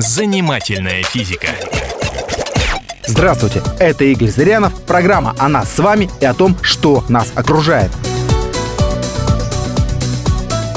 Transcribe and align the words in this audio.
Занимательная 0.00 1.02
физика. 1.02 1.48
Здравствуйте, 3.06 3.62
это 3.78 4.04
Игорь 4.04 4.30
Зырянов, 4.30 4.72
программа 4.84 5.34
о 5.36 5.46
нас 5.50 5.70
с 5.70 5.78
вами 5.78 6.08
и 6.22 6.24
о 6.24 6.32
том, 6.32 6.56
что 6.62 7.04
нас 7.10 7.30
окружает. 7.34 7.90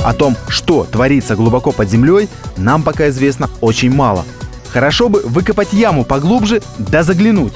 О 0.04 0.12
том, 0.14 0.36
что 0.50 0.84
творится 0.84 1.38
глубоко 1.38 1.72
под 1.72 1.90
землей, 1.90 2.28
нам 2.58 2.84
пока 2.84 3.08
известно 3.08 3.50
очень 3.62 3.92
мало. 3.96 4.26
Хорошо 4.74 5.08
бы 5.08 5.22
выкопать 5.22 5.72
яму 5.72 6.04
поглубже 6.04 6.62
да 6.78 7.02
заглянуть. 7.04 7.54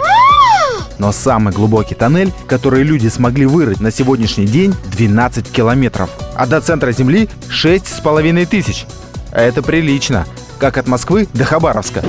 Но 0.99 1.11
самый 1.11 1.53
глубокий 1.53 1.95
тоннель, 1.95 2.31
который 2.47 2.83
люди 2.83 3.09
смогли 3.09 3.45
вырыть 3.45 3.81
на 3.81 3.91
сегодняшний 3.91 4.45
день, 4.45 4.73
12 4.93 5.51
километров. 5.51 6.11
А 6.33 6.47
до 6.47 6.61
центра 6.61 6.93
Земли 6.93 7.27
6,5 7.49 8.45
тысяч. 8.45 8.85
Это 9.33 9.61
прилично. 9.61 10.25
Как 10.59 10.77
от 10.77 10.87
Москвы 10.87 11.27
до 11.33 11.45
Хабаровска. 11.45 12.03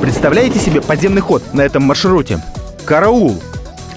Представляете 0.00 0.60
себе 0.60 0.80
подземный 0.80 1.20
ход 1.20 1.42
на 1.52 1.62
этом 1.62 1.82
маршруте? 1.82 2.40
Караул! 2.84 3.42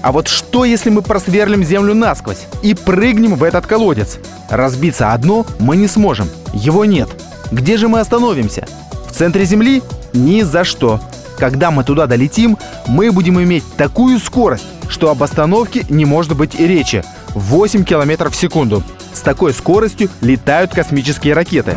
А 0.00 0.10
вот 0.10 0.26
что, 0.26 0.64
если 0.64 0.90
мы 0.90 1.00
просверлим 1.00 1.62
землю 1.62 1.94
насквозь 1.94 2.46
и 2.62 2.74
прыгнем 2.74 3.36
в 3.36 3.44
этот 3.44 3.66
колодец? 3.66 4.18
Разбиться 4.50 5.12
одно 5.12 5.46
мы 5.60 5.76
не 5.76 5.86
сможем. 5.86 6.28
Его 6.52 6.84
нет. 6.84 7.08
Где 7.52 7.76
же 7.76 7.86
мы 7.86 8.00
остановимся? 8.00 8.66
В 9.08 9.12
центре 9.16 9.44
Земли? 9.44 9.80
Ни 10.12 10.42
за 10.42 10.64
что. 10.64 11.00
Когда 11.38 11.70
мы 11.70 11.84
туда 11.84 12.08
долетим, 12.08 12.58
мы 12.88 13.12
будем 13.12 13.40
иметь 13.40 13.64
такую 13.76 14.18
скорость, 14.18 14.64
что 14.88 15.08
об 15.08 15.22
остановке 15.22 15.86
не 15.88 16.04
может 16.04 16.36
быть 16.36 16.56
и 16.58 16.66
речи. 16.66 17.04
8 17.34 17.84
километров 17.84 18.34
в 18.34 18.36
секунду. 18.36 18.82
С 19.14 19.20
такой 19.20 19.52
скоростью 19.52 20.10
летают 20.20 20.72
космические 20.72 21.34
ракеты. 21.34 21.76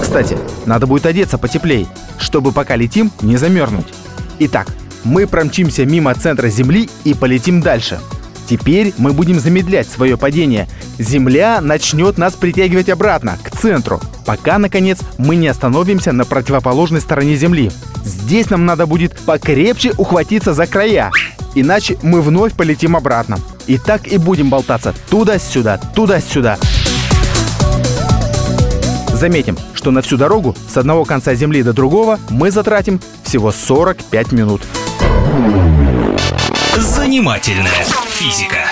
Кстати, 0.00 0.38
надо 0.66 0.86
будет 0.86 1.06
одеться 1.06 1.38
потеплей, 1.38 1.86
чтобы 2.18 2.52
пока 2.52 2.76
летим, 2.76 3.10
не 3.20 3.36
замерзнуть. 3.36 3.86
Итак, 4.38 4.68
мы 5.04 5.26
промчимся 5.26 5.84
мимо 5.84 6.14
центра 6.14 6.48
Земли 6.48 6.88
и 7.04 7.14
полетим 7.14 7.60
дальше. 7.60 7.98
Теперь 8.48 8.94
мы 8.96 9.12
будем 9.12 9.38
замедлять 9.38 9.86
свое 9.88 10.16
падение. 10.16 10.68
Земля 10.98 11.60
начнет 11.60 12.16
нас 12.16 12.32
притягивать 12.32 12.88
обратно, 12.88 13.36
к 13.42 13.50
центру, 13.50 14.00
пока, 14.24 14.58
наконец, 14.58 14.98
мы 15.18 15.36
не 15.36 15.48
остановимся 15.48 16.12
на 16.12 16.24
противоположной 16.24 17.02
стороне 17.02 17.36
Земли. 17.36 17.70
Здесь 18.04 18.48
нам 18.48 18.64
надо 18.64 18.86
будет 18.86 19.18
покрепче 19.18 19.92
ухватиться 19.98 20.54
за 20.54 20.66
края, 20.66 21.10
иначе 21.54 21.98
мы 22.02 22.22
вновь 22.22 22.54
полетим 22.54 22.96
обратно. 22.96 23.38
И 23.66 23.76
так 23.76 24.06
и 24.06 24.16
будем 24.16 24.48
болтаться 24.48 24.94
туда-сюда, 25.10 25.78
туда-сюда. 25.94 26.58
Заметим, 29.18 29.58
что 29.74 29.90
на 29.90 30.00
всю 30.00 30.16
дорогу 30.16 30.54
с 30.72 30.76
одного 30.76 31.04
конца 31.04 31.34
Земли 31.34 31.64
до 31.64 31.72
другого 31.72 32.20
мы 32.30 32.52
затратим 32.52 33.00
всего 33.24 33.50
45 33.50 34.30
минут. 34.30 34.62
Занимательная 36.76 37.84
физика. 38.06 38.70